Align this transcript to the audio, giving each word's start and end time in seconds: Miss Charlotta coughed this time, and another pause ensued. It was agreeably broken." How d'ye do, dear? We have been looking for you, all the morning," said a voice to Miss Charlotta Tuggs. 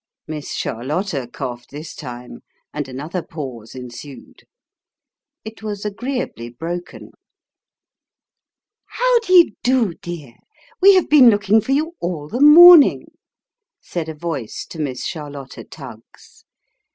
Miss 0.25 0.55
Charlotta 0.55 1.29
coughed 1.31 1.69
this 1.69 1.93
time, 1.93 2.39
and 2.73 2.87
another 2.87 3.21
pause 3.21 3.75
ensued. 3.75 4.45
It 5.45 5.61
was 5.61 5.85
agreeably 5.85 6.49
broken." 6.49 7.11
How 8.99 9.19
d'ye 9.19 9.51
do, 9.61 9.93
dear? 10.01 10.37
We 10.81 10.95
have 10.95 11.07
been 11.07 11.29
looking 11.29 11.61
for 11.61 11.73
you, 11.73 11.93
all 11.99 12.27
the 12.27 12.41
morning," 12.41 13.11
said 13.79 14.09
a 14.09 14.15
voice 14.15 14.65
to 14.71 14.79
Miss 14.79 15.05
Charlotta 15.05 15.63
Tuggs. 15.65 16.45